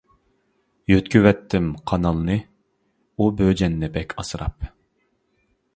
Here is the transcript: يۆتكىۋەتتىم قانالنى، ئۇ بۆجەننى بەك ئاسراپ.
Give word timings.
يۆتكىۋەتتىم 0.91 1.67
قانالنى، 1.91 2.39
ئۇ 3.17 3.29
بۆجەننى 3.43 3.95
بەك 3.99 4.21
ئاسراپ. 4.23 4.71